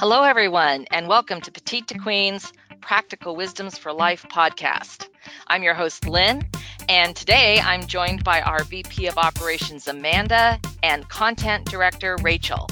[0.00, 5.08] Hello, everyone, and welcome to Petite2Queen's Practical Wisdoms for Life podcast.
[5.48, 6.46] I'm your host, Lynn,
[6.88, 12.68] and today I'm joined by our VP of Operations, Amanda, and Content Director, Rachel.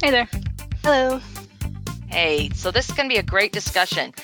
[0.00, 0.28] Hey there.
[0.82, 1.20] Hello.
[2.08, 4.14] Hey, so this is going to be a great discussion.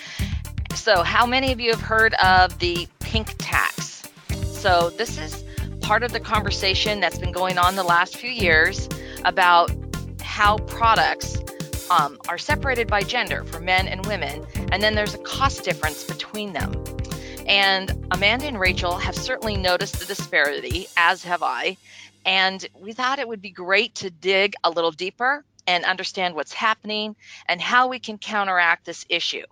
[0.74, 4.02] So, how many of you have heard of the pink tax?
[4.44, 5.44] So, this is
[5.80, 8.88] part of the conversation that's been going on the last few years
[9.24, 9.70] about
[10.34, 11.38] how products
[11.90, 16.02] um, are separated by gender for men and women, and then there's a cost difference
[16.02, 16.74] between them.
[17.46, 21.76] And Amanda and Rachel have certainly noticed the disparity, as have I.
[22.26, 26.52] And we thought it would be great to dig a little deeper and understand what's
[26.52, 27.14] happening
[27.46, 29.46] and how we can counteract this issue.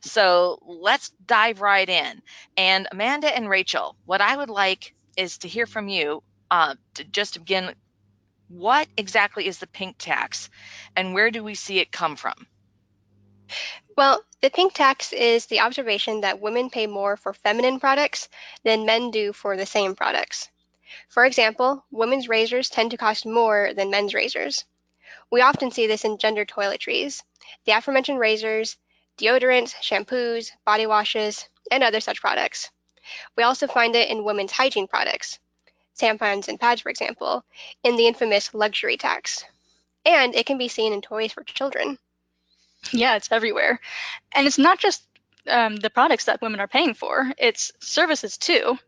[0.00, 2.22] So let's dive right in.
[2.56, 7.04] And Amanda and Rachel, what I would like is to hear from you uh, to
[7.04, 7.74] just begin
[8.50, 10.50] what exactly is the pink tax
[10.96, 12.34] and where do we see it come from?
[13.96, 18.28] Well, the pink tax is the observation that women pay more for feminine products
[18.64, 20.48] than men do for the same products.
[21.08, 24.64] For example, women's razors tend to cost more than men's razors.
[25.30, 27.22] We often see this in gender toiletries.
[27.66, 28.76] The aforementioned razors,
[29.16, 32.70] deodorants, shampoos, body washes, and other such products.
[33.36, 35.38] We also find it in women's hygiene products
[36.00, 37.44] tampons and pads, for example,
[37.84, 39.44] in the infamous luxury tax.
[40.04, 41.98] And it can be seen in toys for children.
[42.92, 43.80] Yeah, it's everywhere.
[44.32, 45.02] And it's not just
[45.46, 48.78] um, the products that women are paying for, it's services too.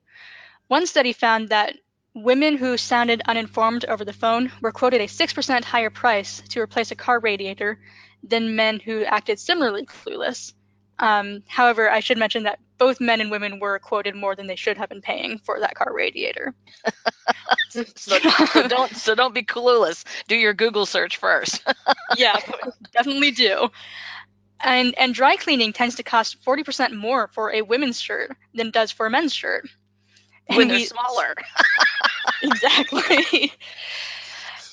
[0.68, 1.76] One study found that
[2.14, 6.90] women who sounded uninformed over the phone were quoted a 6% higher price to replace
[6.90, 7.78] a car radiator
[8.22, 10.52] than men who acted similarly clueless.
[10.98, 14.56] Um, however, I should mention that both men and women were quoted more than they
[14.56, 16.52] should have been paying for that car radiator.
[17.68, 20.02] so, so, don't so don't be clueless.
[20.26, 21.62] Do your Google search first.
[22.16, 22.40] yeah,
[22.92, 23.68] definitely do.
[24.58, 28.74] And and dry cleaning tends to cost 40% more for a women's shirt than it
[28.74, 29.68] does for a men's shirt.
[30.48, 31.36] And when they're we, smaller.
[32.42, 33.52] exactly.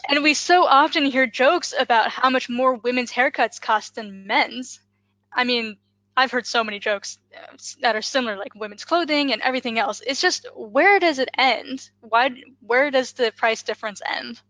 [0.10, 4.80] And we so often hear jokes about how much more women's haircuts cost than men's.
[5.32, 5.78] I mean,
[6.16, 10.02] I've heard so many jokes uh, that are similar, like women's clothing and everything else.
[10.06, 11.90] It's just where does it end?
[12.02, 12.32] Why?
[12.62, 14.42] Where does the price difference end?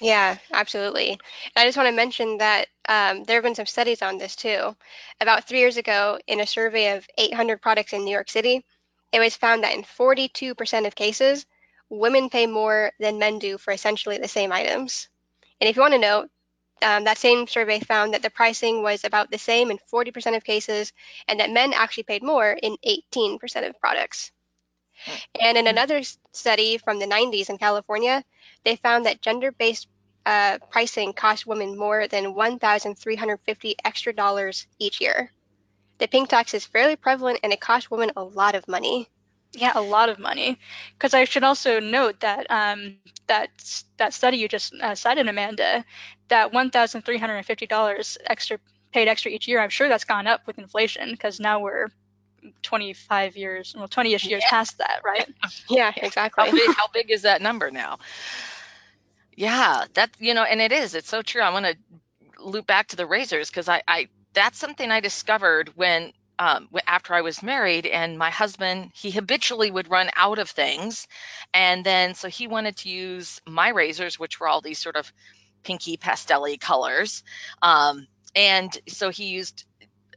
[0.00, 1.10] Yeah, absolutely.
[1.10, 1.20] And
[1.54, 4.74] I just want to mention that um, there have been some studies on this too.
[5.20, 8.64] About three years ago, in a survey of 800 products in New York City,
[9.12, 11.46] it was found that in 42% of cases,
[11.88, 15.08] women pay more than men do for essentially the same items.
[15.60, 16.26] And if you want to know,
[16.82, 20.44] um, that same survey found that the pricing was about the same in 40% of
[20.44, 20.92] cases,
[21.28, 24.32] and that men actually paid more in 18% of products.
[25.40, 28.24] And in another study from the 90s in California,
[28.64, 29.88] they found that gender based
[30.26, 35.32] uh, pricing cost women more than 1,350 extra dollars each year.
[35.98, 39.08] The pink tax is fairly prevalent and it costs women a lot of money.
[39.52, 40.58] Yeah, a lot of money.
[40.94, 42.96] Because I should also note that um,
[43.26, 43.50] that
[43.98, 45.84] that study you just uh, cited, Amanda,
[46.28, 48.58] that one thousand three hundred and fifty dollars extra
[48.92, 49.60] paid extra each year.
[49.60, 51.88] I'm sure that's gone up with inflation because now we're
[52.62, 54.50] 25 years, well, 20ish years yeah.
[54.50, 55.28] past that, right?
[55.68, 56.44] Yeah, exactly.
[56.44, 57.98] How big, how big is that number now?
[59.36, 60.94] Yeah, that you know, and it is.
[60.94, 61.40] It's so true.
[61.40, 61.76] I want to
[62.38, 67.14] loop back to the razors because I, I that's something I discovered when um, after
[67.14, 71.06] I was married, and my husband, he habitually would run out of things.
[71.52, 75.12] And then, so he wanted to use my razors, which were all these sort of
[75.62, 77.22] pinky pastelly colors.
[77.60, 79.64] Um, and so he used,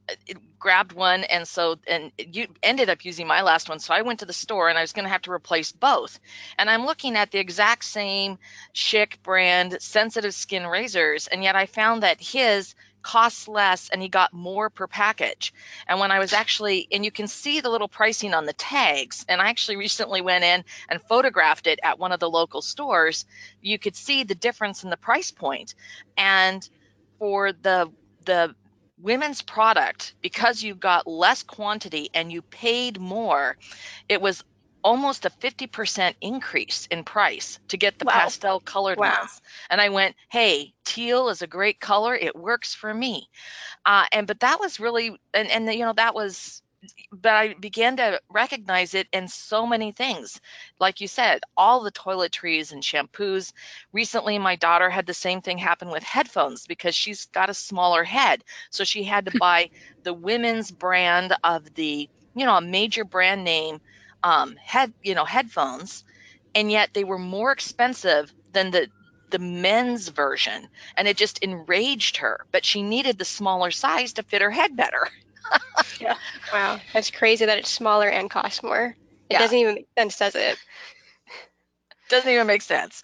[0.09, 3.79] uh, grabbed one, and so, and you ended up using my last one.
[3.79, 6.19] So I went to the store and I was going to have to replace both.
[6.57, 8.39] And I'm looking at the exact same
[8.73, 11.27] Schick brand sensitive skin razors.
[11.27, 12.73] And yet I found that his
[13.05, 15.53] costs less and he got more per package.
[15.87, 19.23] And when I was actually, and you can see the little pricing on the tags,
[19.29, 23.25] and I actually recently went in and photographed it at one of the local stores,
[23.61, 25.75] you could see the difference in the price point.
[26.17, 26.67] And
[27.19, 27.91] for the,
[28.25, 28.55] the,
[28.97, 33.57] women's product because you got less quantity and you paid more
[34.07, 34.41] it was
[34.85, 38.11] almost a 50% increase in price to get the wow.
[38.13, 39.17] pastel colored wow.
[39.19, 39.41] ones.
[39.71, 42.13] And I went, hey, teal is a great color.
[42.13, 43.27] It works for me.
[43.83, 46.61] Uh, and but that was really, and, and you know, that was,
[47.11, 50.39] but I began to recognize it in so many things.
[50.79, 53.53] Like you said, all the toiletries and shampoos.
[53.91, 58.03] Recently, my daughter had the same thing happen with headphones because she's got a smaller
[58.03, 58.43] head.
[58.69, 59.71] So she had to buy
[60.03, 63.81] the women's brand of the, you know, a major brand name
[64.25, 66.03] um, head you know headphones,
[66.55, 68.89] and yet they were more expensive than the
[69.31, 72.45] the men's version and it just enraged her.
[72.51, 75.09] But she needed the smaller size to fit her head better.
[76.01, 76.15] yeah.
[76.53, 76.79] Wow.
[76.93, 78.95] That's crazy that it's smaller and costs more.
[79.29, 79.39] It yeah.
[79.39, 80.57] doesn't even make sense, does it?
[82.09, 83.01] Doesn't even make sense.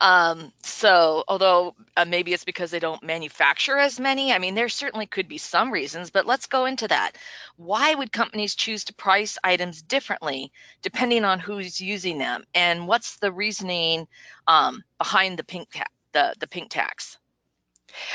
[0.00, 4.68] Um, so, although uh, maybe it's because they don't manufacture as many, I mean, there
[4.68, 7.12] certainly could be some reasons, but let's go into that.
[7.56, 10.52] Why would companies choose to price items differently
[10.82, 14.08] depending on who's using them, and what's the reasoning
[14.46, 17.18] um, behind the pink ta- the the pink tax?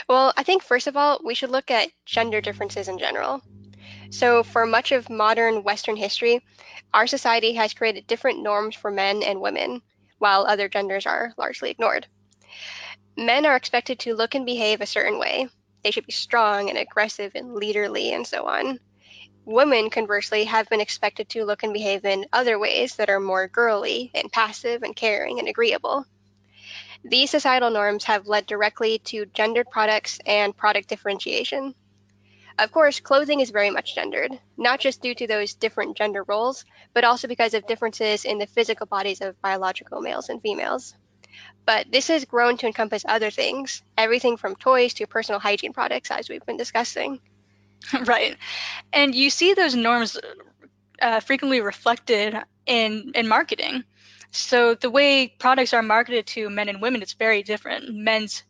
[0.10, 3.42] Well, I think first of all, we should look at gender differences in general.
[4.10, 6.42] So, for much of modern Western history,
[6.94, 9.82] our society has created different norms for men and women
[10.20, 12.08] while other genders are largely ignored.
[13.16, 15.48] Men are expected to look and behave a certain way.
[15.84, 18.80] They should be strong and aggressive and leaderly and so on.
[19.46, 23.48] Women, conversely, have been expected to look and behave in other ways that are more
[23.48, 26.06] girly and passive and caring and agreeable.
[27.04, 31.74] These societal norms have led directly to gendered products and product differentiation.
[32.60, 36.66] Of course, clothing is very much gendered, not just due to those different gender roles,
[36.94, 40.96] but also because of differences in the physical bodies of biological males and females.
[41.66, 46.10] But this has grown to encompass other things, everything from toys to personal hygiene products,
[46.10, 47.20] as we've been discussing.
[48.06, 48.38] right.
[48.92, 50.18] And you see those norms
[51.00, 53.84] uh, frequently reflected in, in marketing.
[54.32, 57.94] So the way products are marketed to men and women, it's very different.
[57.94, 58.44] Men's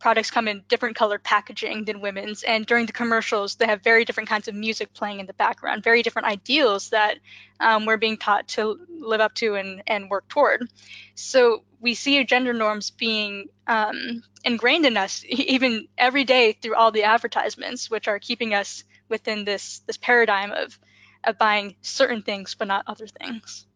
[0.00, 4.04] products come in different colored packaging than women's and during the commercials they have very
[4.04, 7.18] different kinds of music playing in the background very different ideals that
[7.60, 10.66] um, we're being taught to live up to and, and work toward.
[11.14, 16.90] So we see gender norms being um, ingrained in us even every day through all
[16.90, 20.78] the advertisements which are keeping us within this this paradigm of
[21.24, 23.66] of buying certain things but not other things.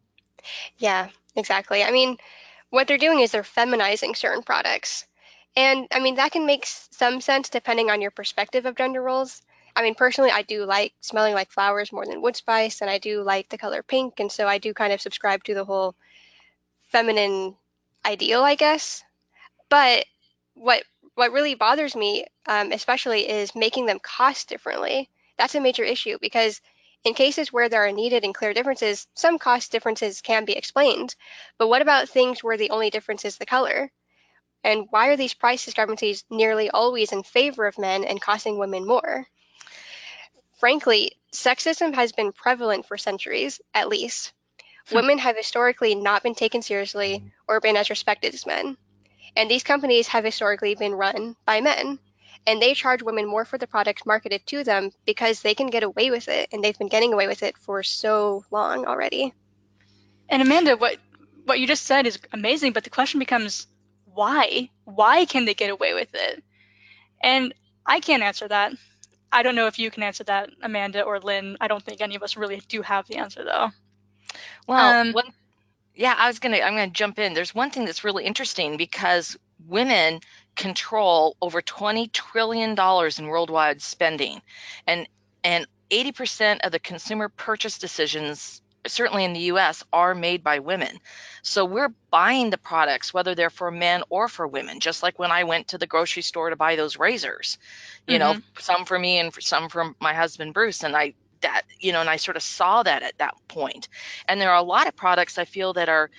[0.77, 1.83] Yeah exactly.
[1.83, 2.17] I mean
[2.71, 5.05] what they're doing is they're feminizing certain products
[5.55, 9.41] and I mean, that can make some sense depending on your perspective of gender roles.
[9.75, 12.97] I mean, personally, I do like smelling like flowers more than wood spice, and I
[12.97, 14.19] do like the color pink.
[14.19, 15.95] And so I do kind of subscribe to the whole
[16.89, 17.55] feminine
[18.05, 19.03] ideal, I guess.
[19.69, 20.05] But
[20.53, 20.83] what
[21.15, 25.09] what really bothers me, um, especially, is making them cost differently.
[25.37, 26.61] That's a major issue because
[27.03, 31.15] in cases where there are needed and clear differences, some cost differences can be explained.
[31.57, 33.91] But what about things where the only difference is the color?
[34.65, 38.87] And why are these price discrepancies nearly always in favor of men and costing women
[38.87, 39.27] more?
[40.59, 44.33] Frankly, sexism has been prevalent for centuries, at least.
[44.87, 44.95] Hmm.
[44.95, 48.75] Women have historically not been taken seriously or been as respected as men.
[49.35, 51.99] And these companies have historically been run by men.
[52.47, 55.83] And they charge women more for the products marketed to them because they can get
[55.83, 56.49] away with it.
[56.51, 59.31] And they've been getting away with it for so long already.
[60.27, 60.97] And Amanda, what
[61.43, 63.67] what you just said is amazing, but the question becomes
[64.15, 64.69] why?
[64.85, 66.43] Why can they get away with it?
[67.21, 67.53] And
[67.85, 68.73] I can't answer that.
[69.31, 71.57] I don't know if you can answer that, Amanda or Lynn.
[71.59, 73.71] I don't think any of us really do have the answer though.
[74.67, 75.31] Well, um, one,
[75.93, 77.33] yeah, I was gonna I'm gonna jump in.
[77.33, 80.21] There's one thing that's really interesting because women
[80.55, 84.41] control over 20 trillion dollars in worldwide spending,
[84.87, 85.07] and
[85.43, 90.99] and 80% of the consumer purchase decisions certainly in the US, are made by women.
[91.41, 95.31] So we're buying the products, whether they're for men or for women, just like when
[95.31, 97.57] I went to the grocery store to buy those razors,
[98.07, 98.39] you mm-hmm.
[98.39, 100.83] know, some for me and for some from my husband, Bruce.
[100.83, 103.87] And I, that, you know, and I sort of saw that at that point.
[104.27, 106.09] And there are a lot of products I feel that are,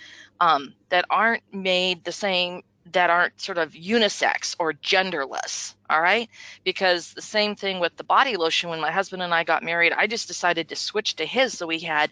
[0.40, 6.28] um, that aren't made the same that aren't sort of unisex or genderless all right
[6.64, 9.92] because the same thing with the body lotion when my husband and i got married
[9.92, 12.10] i just decided to switch to his so we had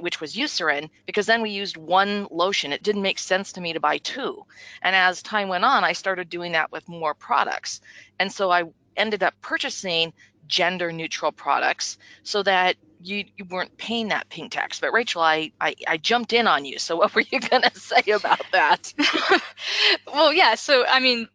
[0.00, 2.72] which was Eucerin, because then we used one lotion.
[2.72, 4.44] It didn't make sense to me to buy two.
[4.82, 7.80] And as time went on, I started doing that with more products.
[8.18, 8.64] And so I
[8.96, 10.12] ended up purchasing
[10.46, 14.80] gender neutral products so that you, you weren't paying that pink tax.
[14.80, 16.78] But Rachel, I, I, I jumped in on you.
[16.78, 18.92] So what were you going to say about that?
[20.06, 20.56] well, yeah.
[20.56, 21.28] So, I mean,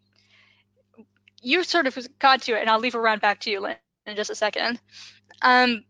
[1.42, 4.16] you sort of got to it, and I'll leave around back to you, Lynn, in
[4.16, 4.80] just a second.
[5.42, 5.84] Um,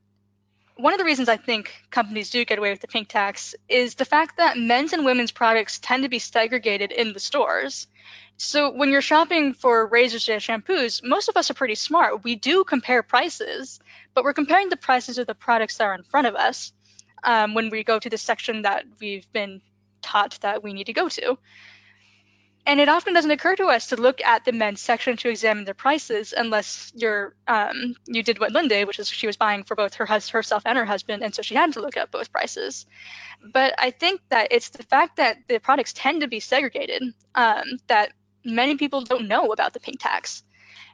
[0.75, 3.95] one of the reasons I think companies do get away with the pink tax is
[3.95, 7.87] the fact that men's and women's products tend to be segregated in the stores.
[8.37, 12.23] So when you're shopping for razors and shampoos, most of us are pretty smart.
[12.23, 13.79] We do compare prices,
[14.13, 16.73] but we're comparing the prices of the products that are in front of us
[17.23, 19.61] um, when we go to the section that we've been
[20.01, 21.37] taught that we need to go to.
[22.65, 25.65] And it often doesn't occur to us to look at the men's section to examine
[25.65, 29.63] their prices unless you're um, you did what Lynn did, which is she was buying
[29.63, 32.31] for both her herself and her husband, and so she had to look at both
[32.31, 32.85] prices.
[33.53, 37.03] But I think that it's the fact that the products tend to be segregated
[37.35, 38.13] um, that
[38.45, 40.43] many people don't know about the pink tax.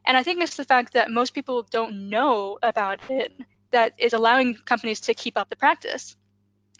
[0.05, 3.31] And I think it's the fact that most people don't know about it
[3.71, 6.15] that is allowing companies to keep up the practice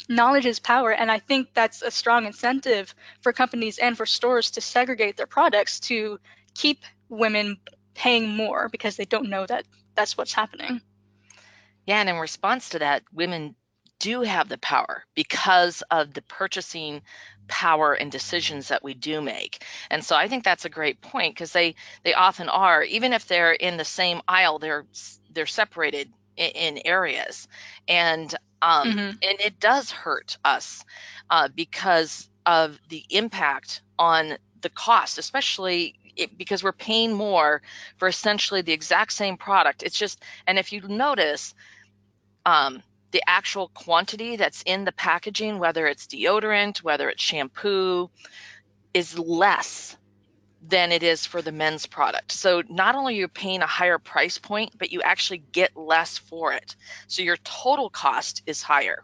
[0.08, 4.52] knowledge is power and i think that's a strong incentive for companies and for stores
[4.52, 6.20] to segregate their products to
[6.54, 7.58] keep women
[7.94, 9.66] paying more because they don't know that
[9.96, 10.82] that's what's happening.
[11.86, 13.56] Yeah and in response to that women
[14.00, 17.02] do have the power because of the purchasing
[17.48, 19.66] power and decisions that we do make.
[19.90, 23.28] And so i think that's a great point because they they often are even if
[23.28, 24.86] they're in the same aisle they're
[25.34, 27.48] they're separated in, areas.
[27.88, 29.10] And um, mm-hmm.
[29.22, 30.84] and it does hurt us
[31.30, 37.62] uh, because of the impact on the cost, especially it, because we're paying more
[37.98, 39.84] for essentially the exact same product.
[39.84, 41.54] It's just, and if you notice,
[42.46, 48.10] um, the actual quantity that's in the packaging, whether it's deodorant, whether it's shampoo,
[48.94, 49.98] is less
[50.62, 52.32] than it is for the men's product.
[52.32, 56.18] So not only are you paying a higher price point, but you actually get less
[56.18, 56.76] for it.
[57.08, 59.04] So your total cost is higher.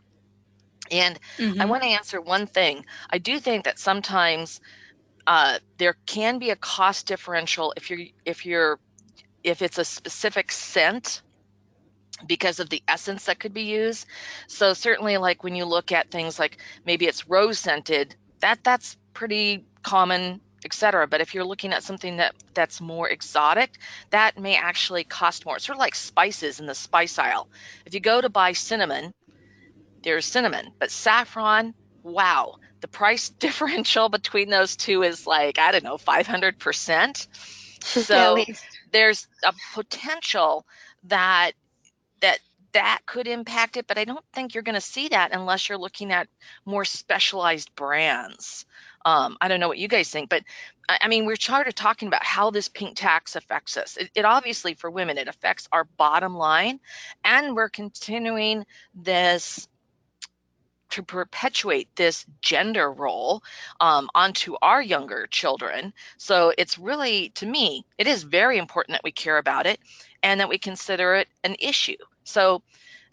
[0.91, 1.61] And mm-hmm.
[1.61, 2.85] I want to answer one thing.
[3.09, 4.59] I do think that sometimes
[5.25, 8.79] uh, there can be a cost differential if you're if you're
[9.43, 11.21] if it's a specific scent
[12.25, 14.05] because of the essence that could be used.
[14.47, 18.97] So certainly like when you look at things like maybe it's rose scented, that that's
[19.13, 21.07] pretty common etc.
[21.07, 23.71] But if you're looking at something that that's more exotic,
[24.09, 25.55] that may actually cost more.
[25.55, 27.47] It's sort of like spices in the spice aisle.
[27.85, 29.13] If you go to buy cinnamon,
[30.03, 35.83] there's cinnamon, but saffron, wow, the price differential between those two is like I don't
[35.83, 37.27] know, 500%.
[37.85, 38.43] So
[38.91, 40.65] there's a potential
[41.03, 41.51] that
[42.21, 42.39] that
[42.75, 45.77] that could impact it, but I don't think you're going to see that unless you're
[45.77, 46.27] looking at
[46.65, 48.65] more specialized brands.
[49.05, 50.43] Um, I don't know what you guys think, but
[50.89, 53.97] I mean, we're of talking about how this pink tax affects us.
[53.97, 56.79] It, it, obviously, for women, it affects our bottom line,
[57.23, 59.67] and we're continuing this
[60.91, 63.43] to perpetuate this gender role
[63.79, 65.93] um, onto our younger children.
[66.17, 69.79] So it's really, to me, it is very important that we care about it
[70.23, 71.97] and that we consider it an issue.
[72.23, 72.61] So,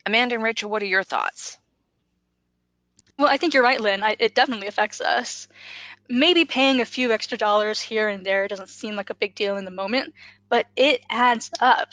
[0.06, 1.58] Amanda and Rachel, what are your thoughts?
[3.18, 4.02] Well, I think you're right, Lynn.
[4.02, 5.48] I, it definitely affects us.
[6.08, 9.56] Maybe paying a few extra dollars here and there doesn't seem like a big deal
[9.56, 10.14] in the moment,
[10.48, 11.92] but it adds up.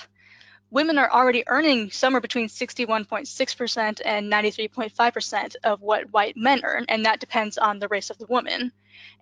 [0.72, 7.06] Women are already earning somewhere between 61.6% and 93.5% of what white men earn, and
[7.06, 8.72] that depends on the race of the woman.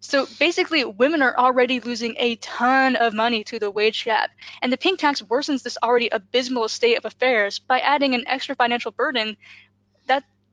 [0.00, 4.30] So basically, women are already losing a ton of money to the wage gap,
[4.62, 8.54] and the pink tax worsens this already abysmal state of affairs by adding an extra
[8.54, 9.36] financial burden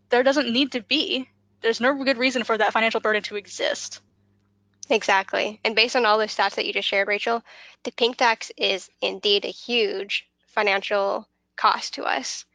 [0.10, 1.30] there doesn't need to be.
[1.62, 4.02] There's no good reason for that financial burden to exist.
[4.90, 5.60] Exactly.
[5.64, 7.42] And based on all the stats that you just shared, Rachel,
[7.84, 12.46] the pink tax is indeed a huge financial cost to us.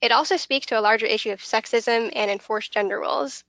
[0.00, 3.44] It also speaks to a larger issue of sexism and enforced gender roles.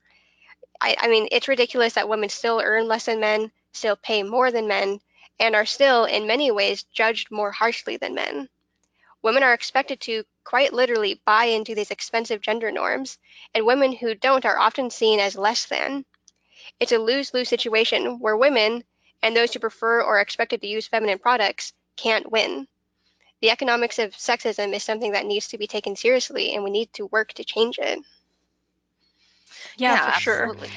[0.80, 4.50] I, I mean, it's ridiculous that women still earn less than men, still pay more
[4.50, 5.00] than men,
[5.38, 8.48] and are still, in many ways, judged more harshly than men.
[9.22, 13.18] Women are expected to quite literally buy into these expensive gender norms,
[13.54, 16.04] and women who don't are often seen as less than.
[16.78, 18.84] It's a lose lose situation where women,
[19.22, 22.66] and those who prefer or are expected to use feminine products, can't win.
[23.40, 26.92] The economics of sexism is something that needs to be taken seriously, and we need
[26.94, 27.98] to work to change it.
[29.76, 30.68] Yeah, yeah for absolutely.
[30.68, 30.76] sure.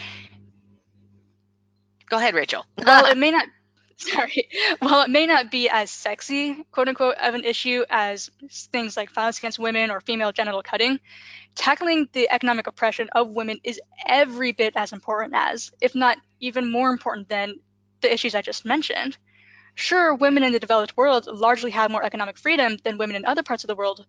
[2.10, 2.66] Go ahead, Rachel.
[2.86, 3.48] well, it may not
[3.98, 8.30] sorry, while it may not be as sexy, quote unquote, of an issue as
[8.72, 11.00] things like violence against women or female genital cutting,
[11.56, 16.72] tackling the economic oppression of women is every bit as important as, if not even
[16.72, 17.56] more important than,
[18.02, 19.18] the issues I just mentioned.
[19.76, 23.42] Sure, women in the developed world largely have more economic freedom than women in other
[23.42, 24.06] parts of the world,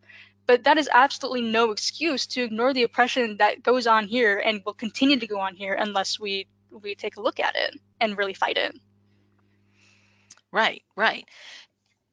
[0.46, 4.62] but that is absolutely no excuse to ignore the oppression that goes on here and
[4.66, 8.18] will continue to go on here unless we we take a look at it and
[8.18, 8.76] really fight it.
[10.54, 11.26] Right, right.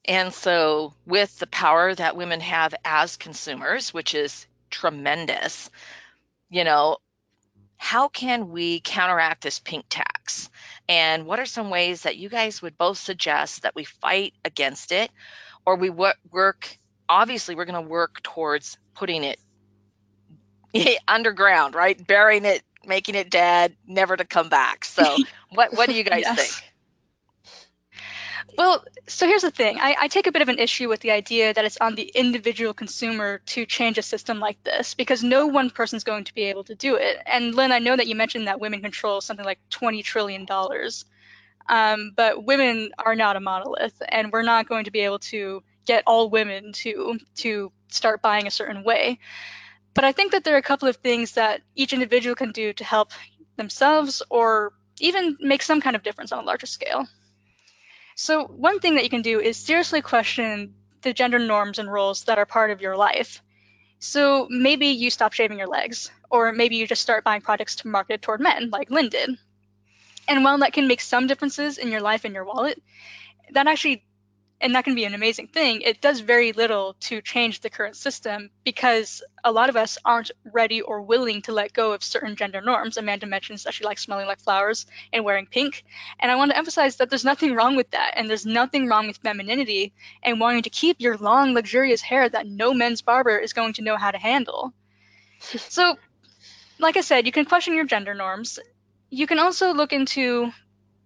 [0.03, 5.69] And so, with the power that women have as consumers, which is tremendous,
[6.49, 6.97] you know,
[7.77, 10.49] how can we counteract this pink tax?
[10.89, 14.91] And what are some ways that you guys would both suggest that we fight against
[14.91, 15.11] it
[15.63, 16.79] or we work?
[17.07, 19.39] Obviously, we're going to work towards putting it
[21.07, 22.07] underground, right?
[22.07, 24.83] Burying it, making it dead, never to come back.
[24.83, 25.17] So,
[25.51, 26.39] what, what do you guys yes.
[26.39, 26.70] think?
[28.57, 29.79] Well, so here's the thing.
[29.79, 32.11] I, I, take a bit of an issue with the idea that it's on the
[32.13, 36.43] individual consumer to change a system like this because no one person's going to be
[36.43, 37.17] able to do it.
[37.25, 40.45] And Lynn, I know that you mentioned that women control something like $20 trillion.
[41.69, 45.63] Um, but women are not a monolith, and we're not going to be able to
[45.85, 49.19] get all women to to start buying a certain way.
[49.93, 52.73] But I think that there are a couple of things that each individual can do
[52.73, 53.11] to help
[53.57, 57.07] themselves or even make some kind of difference on a larger scale.
[58.23, 62.25] So, one thing that you can do is seriously question the gender norms and roles
[62.25, 63.41] that are part of your life.
[63.97, 68.21] So, maybe you stop shaving your legs, or maybe you just start buying products marketed
[68.21, 69.39] toward men, like Lynn did.
[70.27, 72.79] And while that can make some differences in your life and your wallet,
[73.53, 74.05] that actually
[74.61, 77.95] and that can be an amazing thing, it does very little to change the current
[77.95, 82.35] system because a lot of us aren't ready or willing to let go of certain
[82.35, 82.97] gender norms.
[82.97, 85.83] Amanda mentions that she likes smelling like flowers and wearing pink.
[86.19, 88.13] And I want to emphasize that there's nothing wrong with that.
[88.15, 92.45] And there's nothing wrong with femininity and wanting to keep your long, luxurious hair that
[92.45, 94.73] no men's barber is going to know how to handle.
[95.39, 95.97] so,
[96.77, 98.59] like I said, you can question your gender norms.
[99.09, 100.51] You can also look into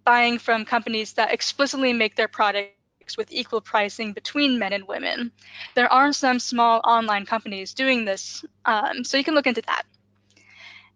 [0.04, 2.75] buying from companies that explicitly make their product
[3.14, 5.30] with equal pricing between men and women.
[5.74, 9.82] There are some small online companies doing this, um, so you can look into that.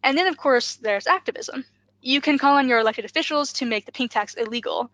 [0.03, 1.65] And then, of course, there's activism.
[2.01, 4.91] You can call on your elected officials to make the pink tax illegal.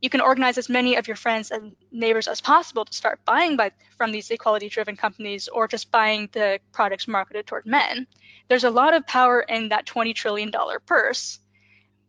[0.00, 3.56] You can organize as many of your friends and neighbors as possible to start buying
[3.56, 8.08] by, from these equality driven companies or just buying the products marketed toward men.
[8.48, 10.52] There's a lot of power in that $20 trillion
[10.86, 11.38] purse.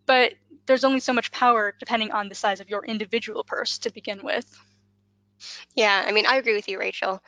[0.07, 0.33] But
[0.65, 4.21] there's only so much power depending on the size of your individual purse to begin
[4.23, 4.45] with.
[5.75, 7.21] Yeah, I mean, I agree with you, Rachel.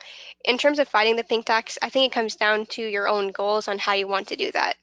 [0.44, 3.32] In terms of fighting the pink tax, I think it comes down to your own
[3.32, 4.76] goals on how you want to do that.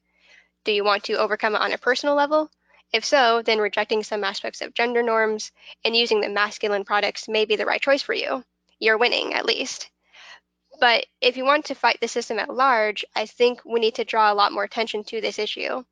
[0.66, 2.50] Do you want to overcome it on a personal level?
[2.92, 5.52] If so, then rejecting some aspects of gender norms
[5.84, 8.44] and using the masculine products may be the right choice for you.
[8.80, 9.90] You're winning, at least.
[10.80, 14.06] But if you want to fight the system at large, I think we need to
[14.06, 15.84] draw a lot more attention to this issue.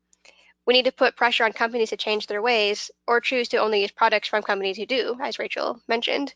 [0.66, 3.82] We need to put pressure on companies to change their ways or choose to only
[3.82, 6.34] use products from companies who do, as Rachel mentioned.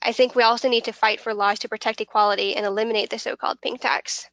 [0.00, 3.18] I think we also need to fight for laws to protect equality and eliminate the
[3.18, 4.28] so called pink tax.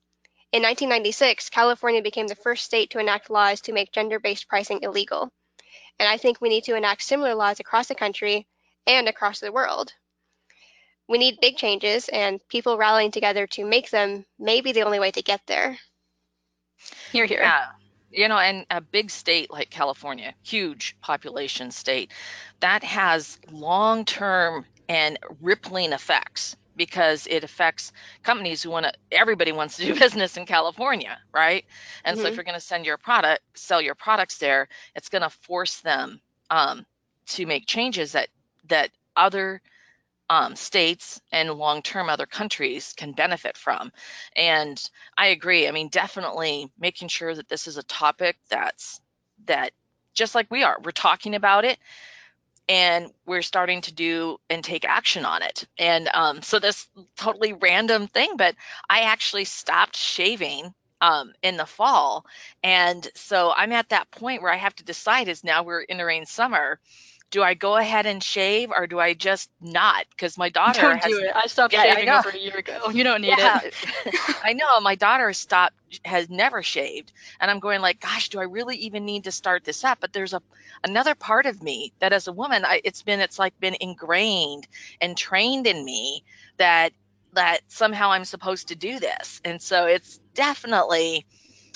[0.51, 4.83] In 1996, California became the first state to enact laws to make gender based pricing
[4.83, 5.31] illegal.
[5.97, 8.47] And I think we need to enact similar laws across the country
[8.85, 9.91] and across the world.
[11.07, 14.99] We need big changes, and people rallying together to make them may be the only
[14.99, 15.77] way to get there.
[17.11, 17.41] Hear, here.
[17.41, 17.65] Yeah
[18.13, 22.11] you know and a big state like california huge population state
[22.59, 27.91] that has long term and rippling effects because it affects
[28.23, 31.65] companies who want to everybody wants to do business in california right
[32.05, 32.21] and mm-hmm.
[32.21, 32.37] so if mm-hmm.
[32.37, 36.19] you're going to send your product sell your products there it's going to force them
[36.49, 36.85] um,
[37.25, 38.27] to make changes that
[38.67, 39.61] that other
[40.33, 43.91] um, states and long term other countries can benefit from.
[44.35, 44.81] And
[45.15, 45.67] I agree.
[45.67, 48.99] I mean, definitely making sure that this is a topic that's
[49.45, 49.73] that
[50.15, 51.77] just like we are, we're talking about it
[52.67, 55.67] and we're starting to do and take action on it.
[55.77, 58.55] And um, so this totally random thing, but
[58.89, 62.25] I actually stopped shaving um, in the fall.
[62.63, 66.25] And so I'm at that point where I have to decide is now we're entering
[66.25, 66.79] summer
[67.33, 70.05] do I go ahead and shave or do I just not?
[70.11, 71.31] Because my daughter don't has, do it.
[71.35, 72.91] I stopped yeah, shaving I over a year ago.
[72.91, 73.59] You don't need yeah.
[73.63, 73.73] it.
[74.43, 75.73] I know my daughter stopped
[76.05, 79.63] has never shaved, and I'm going like, gosh, do I really even need to start
[79.63, 79.97] this up?
[79.99, 80.43] But there's a
[80.83, 84.67] another part of me that, as a woman, I, it's been it's like been ingrained
[85.01, 86.23] and trained in me
[86.57, 86.93] that
[87.33, 91.25] that somehow I'm supposed to do this, and so it's definitely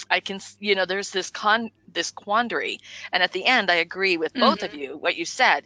[0.09, 2.79] I can, you know, there's this con this quandary,
[3.11, 4.65] and at the end, I agree with both mm-hmm.
[4.65, 4.97] of you.
[4.97, 5.65] What you said,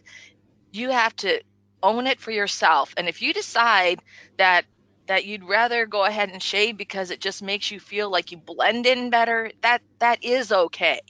[0.72, 1.42] you have to
[1.82, 2.94] own it for yourself.
[2.96, 4.00] And if you decide
[4.38, 4.64] that
[5.06, 8.38] that you'd rather go ahead and shave because it just makes you feel like you
[8.38, 11.00] blend in better, that that is okay.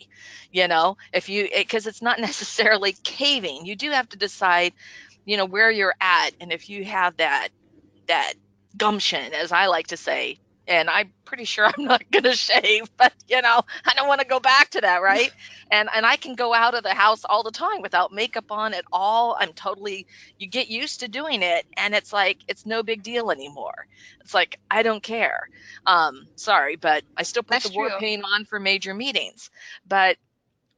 [0.51, 3.67] You know, if you because it's not necessarily caving.
[3.67, 4.73] You do have to decide,
[5.25, 7.49] you know, where you're at and if you have that
[8.09, 8.35] that
[8.77, 12.91] gumption as I like to say and I'm pretty sure I'm not going to shave,
[12.99, 15.33] but you know, I don't want to go back to that, right?
[15.71, 18.75] and and I can go out of the house all the time without makeup on
[18.75, 19.37] at all.
[19.39, 20.07] I'm totally
[20.39, 23.75] you get used to doing it and it's like it's no big deal anymore.
[24.23, 25.39] It's like I don't care.
[25.87, 27.99] Um sorry, but I still put That's the war true.
[27.99, 29.51] paint on for major meetings.
[29.87, 30.17] But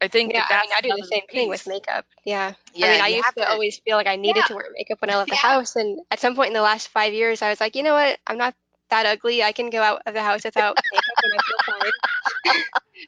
[0.00, 2.06] I think Yeah, that I that's mean, I do the same thing with makeup.
[2.24, 2.54] Yeah.
[2.72, 4.46] Yeah, I mean, I used have to always feel like I needed Yeah.
[4.46, 5.38] to wear makeup when I left the Yeah.
[5.38, 5.76] house.
[5.76, 8.18] And at some point in the last five years, I was like, you know what?
[8.26, 8.54] I'm not
[8.94, 9.42] that ugly.
[9.44, 11.92] I can go out of the house without makeup and I feel fine.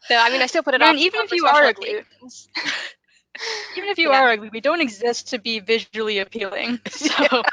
[0.08, 0.98] so, I mean, I still put it on.
[0.98, 1.96] even if you are ugly,
[3.76, 4.22] even if you Yeah.
[4.22, 6.80] are ugly, we don't exist to be visually appealing.
[6.90, 7.44] So, oh,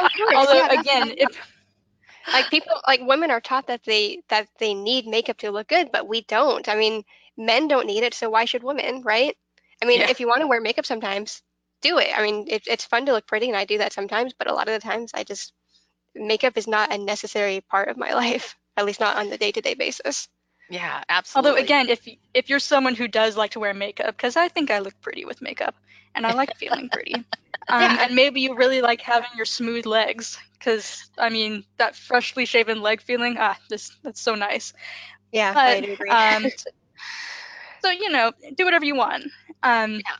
[0.00, 1.30] Of course, although yeah, again, if
[2.32, 5.90] like people, like women are taught that they that they need makeup to look good,
[5.92, 6.68] but we don't.
[6.68, 7.04] I mean,
[7.36, 9.36] men don't need it, so why should women, right?
[9.82, 10.08] I mean, Yeah.
[10.08, 11.42] if you want to wear makeup sometimes,
[11.82, 12.16] do it.
[12.16, 14.34] I mean, it, it's fun to look pretty, and I do that sometimes.
[14.34, 15.52] But a lot of the times, I just
[16.14, 19.74] makeup is not a necessary part of my life, at least not on the day-to-day
[19.74, 20.28] basis.
[20.68, 21.50] Yeah, absolutely.
[21.50, 24.70] although again, if if you're someone who does like to wear makeup, because I think
[24.70, 25.74] I look pretty with makeup,
[26.14, 27.24] and I like feeling pretty.
[27.68, 27.98] Um, Yeah.
[27.98, 32.80] and maybe you really like having your smooth legs, because I mean that freshly shaven
[32.82, 34.72] leg feeling, ah, this that's so nice.
[35.32, 36.16] Yeah, But I agree.
[36.36, 36.50] um,
[37.82, 39.24] so you know, do whatever you want.
[39.62, 40.16] Um, yeah,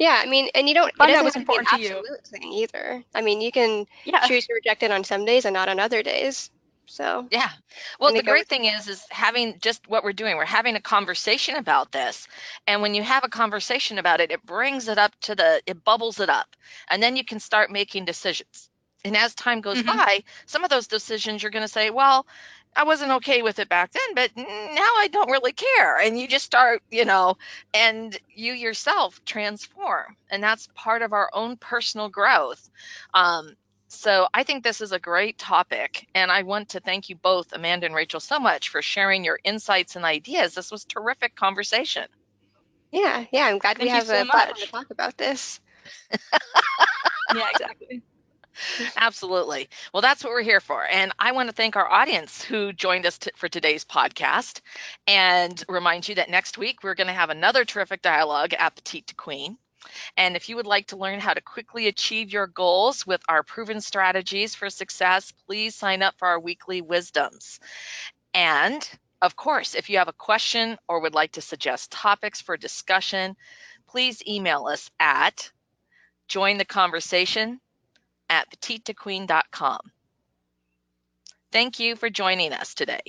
[0.00, 0.94] I mean, and you don't.
[0.96, 1.88] Find it doesn't have to be an important to you.
[1.88, 3.04] absolute thing either.
[3.14, 5.78] I mean, you can yeah, choose to reject it on some days and not on
[5.80, 6.50] other days.
[6.86, 7.50] So Yeah.
[7.98, 10.36] Well, the great thing is, is having just what we're doing.
[10.36, 12.26] We're having a conversation about this,
[12.66, 15.82] and when you have a conversation about it, it brings it up to the, it
[15.84, 16.54] bubbles it up,
[16.88, 18.68] and then you can start making decisions.
[19.04, 19.86] And as time goes Mhm.
[19.86, 22.26] by, some of those decisions you're going to say, well,
[22.76, 25.98] I wasn't okay with it back then, but now I don't really care.
[25.98, 27.36] And you just start, you know,
[27.72, 32.68] and you yourself transform, and that's part of our own personal growth.
[33.14, 33.54] Um,
[33.88, 37.52] so I think this is a great topic, and I want to thank you both,
[37.52, 40.54] Amanda and Rachel, so much for sharing your insights and ideas.
[40.54, 42.06] This was terrific conversation.
[42.92, 44.60] yeah, yeah, I'm glad we Thank you have so a platform much.
[44.62, 45.60] to talk about this.
[47.30, 48.02] yeah, exactly.
[48.96, 49.68] Absolutely.
[49.92, 50.86] Well, that's what we're here for.
[50.86, 54.60] And I want to thank our audience who joined us t- for today's podcast
[55.06, 59.56] and remind you that next week we're going to have another terrific dialogue at Petite2Queen.
[60.16, 63.42] And if you would like to learn how to quickly achieve your goals with our
[63.42, 67.60] proven strategies for success, please sign up for our weekly wisdoms.
[68.34, 68.88] And
[69.22, 73.36] of course, if you have a question or would like to suggest topics for discussion,
[73.88, 75.50] please email us at
[76.28, 77.60] join the conversation
[78.28, 79.78] at petite2queen.com.
[81.52, 83.02] Thank you for joining us today.